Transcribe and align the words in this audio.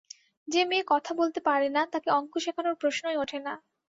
যে-মেয়ে 0.47 0.83
কথা 0.87 1.11
বলতে 1.13 1.39
পারে 1.47 1.67
না, 1.69 1.81
তাকে 1.93 2.09
অঙ্ক 2.11 2.33
শেখানোর 2.43 2.75
প্রশ্নই 2.81 3.17
ওঠে 3.17 3.39
না। 3.39 3.53